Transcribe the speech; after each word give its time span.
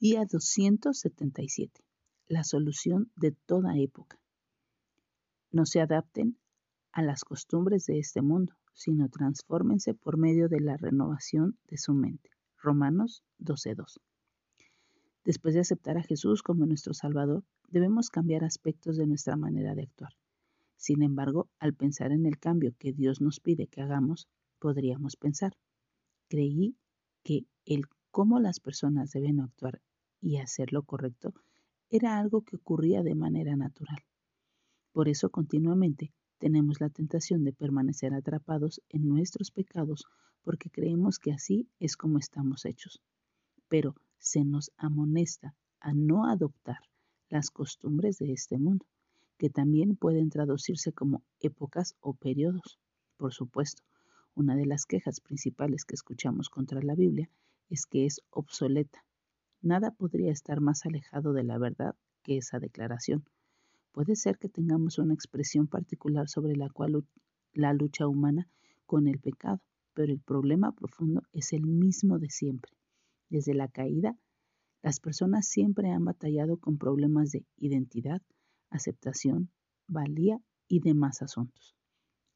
Día 0.00 0.24
277. 0.24 1.80
La 2.26 2.42
solución 2.42 3.12
de 3.14 3.30
toda 3.30 3.78
época. 3.78 4.18
No 5.52 5.66
se 5.66 5.80
adapten 5.80 6.36
a 6.90 7.00
las 7.02 7.24
costumbres 7.24 7.86
de 7.86 8.00
este 8.00 8.20
mundo, 8.20 8.54
sino 8.72 9.08
transfórmense 9.08 9.94
por 9.94 10.16
medio 10.16 10.48
de 10.48 10.58
la 10.60 10.76
renovación 10.76 11.58
de 11.68 11.78
su 11.78 11.94
mente. 11.94 12.30
Romanos 12.58 13.22
12.2. 13.38 14.00
Después 15.24 15.54
de 15.54 15.60
aceptar 15.60 15.96
a 15.96 16.02
Jesús 16.02 16.42
como 16.42 16.66
nuestro 16.66 16.92
Salvador, 16.92 17.44
debemos 17.68 18.10
cambiar 18.10 18.42
aspectos 18.42 18.96
de 18.96 19.06
nuestra 19.06 19.36
manera 19.36 19.76
de 19.76 19.84
actuar. 19.84 20.12
Sin 20.76 21.02
embargo, 21.02 21.48
al 21.60 21.72
pensar 21.72 22.10
en 22.10 22.26
el 22.26 22.38
cambio 22.40 22.74
que 22.78 22.92
Dios 22.92 23.20
nos 23.20 23.38
pide 23.38 23.68
que 23.68 23.80
hagamos, 23.80 24.28
podríamos 24.58 25.14
pensar, 25.16 25.56
creí 26.28 26.76
que 27.22 27.46
el 27.64 27.86
cómo 28.14 28.38
las 28.38 28.60
personas 28.60 29.10
deben 29.10 29.40
actuar 29.40 29.82
y 30.20 30.36
hacer 30.36 30.72
lo 30.72 30.84
correcto 30.84 31.34
era 31.90 32.16
algo 32.20 32.42
que 32.42 32.54
ocurría 32.54 33.02
de 33.02 33.16
manera 33.16 33.56
natural. 33.56 34.04
Por 34.92 35.08
eso 35.08 35.30
continuamente 35.30 36.12
tenemos 36.38 36.80
la 36.80 36.90
tentación 36.90 37.42
de 37.42 37.52
permanecer 37.52 38.14
atrapados 38.14 38.80
en 38.88 39.08
nuestros 39.08 39.50
pecados 39.50 40.04
porque 40.44 40.70
creemos 40.70 41.18
que 41.18 41.32
así 41.32 41.68
es 41.80 41.96
como 41.96 42.18
estamos 42.18 42.66
hechos. 42.66 43.02
Pero 43.66 43.96
se 44.18 44.44
nos 44.44 44.70
amonesta 44.76 45.56
a 45.80 45.92
no 45.92 46.26
adoptar 46.30 46.78
las 47.30 47.50
costumbres 47.50 48.18
de 48.18 48.32
este 48.32 48.58
mundo, 48.58 48.86
que 49.38 49.50
también 49.50 49.96
pueden 49.96 50.30
traducirse 50.30 50.92
como 50.92 51.24
épocas 51.40 51.96
o 51.98 52.14
periodos. 52.14 52.78
Por 53.16 53.34
supuesto, 53.34 53.82
una 54.36 54.54
de 54.54 54.66
las 54.66 54.86
quejas 54.86 55.18
principales 55.18 55.84
que 55.84 55.96
escuchamos 55.96 56.48
contra 56.48 56.80
la 56.80 56.94
Biblia 56.94 57.28
es 57.68 57.86
que 57.86 58.06
es 58.06 58.20
obsoleta 58.30 59.04
Nada 59.64 59.92
podría 59.92 60.30
estar 60.30 60.60
más 60.60 60.84
alejado 60.84 61.32
de 61.32 61.42
la 61.42 61.56
verdad 61.56 61.96
que 62.22 62.36
esa 62.36 62.58
declaración. 62.58 63.24
Puede 63.92 64.14
ser 64.14 64.36
que 64.36 64.50
tengamos 64.50 64.98
una 64.98 65.14
expresión 65.14 65.68
particular 65.68 66.28
sobre 66.28 66.54
la 66.54 66.68
cual 66.68 67.06
la 67.54 67.72
lucha 67.72 68.06
humana 68.06 68.46
con 68.84 69.08
el 69.08 69.20
pecado, 69.20 69.62
pero 69.94 70.12
el 70.12 70.20
problema 70.20 70.72
profundo 70.72 71.22
es 71.32 71.54
el 71.54 71.62
mismo 71.66 72.18
de 72.18 72.28
siempre. 72.28 72.72
Desde 73.30 73.54
la 73.54 73.68
caída, 73.68 74.18
las 74.82 75.00
personas 75.00 75.48
siempre 75.48 75.88
han 75.92 76.04
batallado 76.04 76.58
con 76.58 76.76
problemas 76.76 77.30
de 77.32 77.46
identidad, 77.56 78.20
aceptación, 78.68 79.48
valía 79.86 80.42
y 80.68 80.80
demás 80.80 81.22
asuntos. 81.22 81.74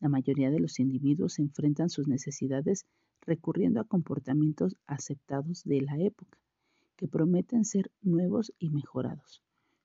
La 0.00 0.08
mayoría 0.08 0.50
de 0.50 0.60
los 0.60 0.78
individuos 0.78 1.38
enfrentan 1.38 1.90
sus 1.90 2.06
necesidades 2.06 2.86
recurriendo 3.22 3.80
a 3.80 3.84
comportamientos 3.84 4.76
aceptados 4.86 5.64
de 5.64 5.80
la 5.82 5.98
época 5.98 6.38
que 6.96 7.08
prometen 7.08 7.64
ser 7.64 7.90
nuevos 8.02 8.52
y 8.58 8.70
mejorados. 8.70 9.42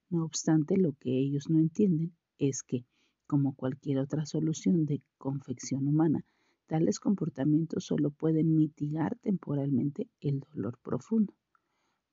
No 0.09 0.23
obstante, 0.25 0.78
lo 0.78 0.94
que 0.94 1.17
ellos 1.17 1.50
no 1.50 1.59
entienden 1.59 2.16
es 2.38 2.64
que, 2.64 2.86
como 3.28 3.56
cualquier 3.56 4.00
otra 4.00 4.25
solución 4.25 4.86
de 4.86 5.02
confección 5.17 5.88
humana, 5.88 6.23
tales 6.67 7.00
comportamientos 7.00 7.86
solo 7.86 8.11
pueden 8.11 8.56
mitigar 8.56 9.17
temporalmente 9.19 10.08
el 10.22 10.39
dolor 10.39 10.78
profundo, 10.81 11.34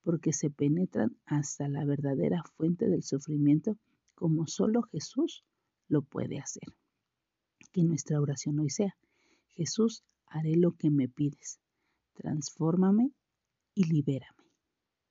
porque 0.03 0.33
se 0.33 0.51
penetran 0.51 1.17
hasta 1.27 1.69
la 1.69 1.85
verdadera 1.85 2.43
fuente 2.57 2.89
del 2.89 3.03
sufrimiento 3.03 3.77
como 4.15 4.47
solo 4.47 4.83
Jesús 4.83 5.45
lo 5.89 6.03
puede 6.03 6.39
hacer. 6.39 6.65
Que 7.73 7.83
nuestra 7.85 8.21
oración 8.21 8.59
hoy 8.59 8.71
sea, 8.71 8.97
Jesús, 9.49 10.03
haré 10.27 10.57
lo 10.57 10.73
que 10.73 10.91
me 10.91 11.09
pides, 11.09 11.61
transfórmame 12.15 13.13
y 13.75 13.85
libérame. 13.85 14.50